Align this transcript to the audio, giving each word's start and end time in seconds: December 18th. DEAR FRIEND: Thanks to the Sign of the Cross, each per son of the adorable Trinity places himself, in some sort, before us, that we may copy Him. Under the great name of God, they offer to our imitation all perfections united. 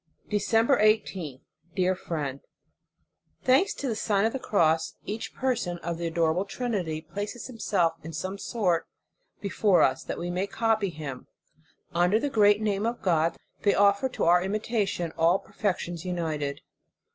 December 0.29 0.79
18th. 0.79 1.41
DEAR 1.75 1.93
FRIEND: 1.93 2.39
Thanks 3.43 3.71
to 3.75 3.87
the 3.87 3.95
Sign 3.95 4.25
of 4.25 4.33
the 4.33 4.39
Cross, 4.39 4.95
each 5.05 5.31
per 5.35 5.55
son 5.55 5.77
of 5.83 5.99
the 5.99 6.07
adorable 6.07 6.43
Trinity 6.43 7.01
places 7.01 7.45
himself, 7.45 7.93
in 8.01 8.11
some 8.11 8.39
sort, 8.39 8.87
before 9.41 9.83
us, 9.83 10.03
that 10.03 10.17
we 10.17 10.31
may 10.31 10.47
copy 10.47 10.89
Him. 10.89 11.27
Under 11.93 12.19
the 12.19 12.31
great 12.31 12.63
name 12.63 12.87
of 12.87 13.03
God, 13.03 13.37
they 13.61 13.75
offer 13.75 14.09
to 14.09 14.23
our 14.23 14.41
imitation 14.41 15.13
all 15.19 15.37
perfections 15.37 16.03
united. 16.03 16.61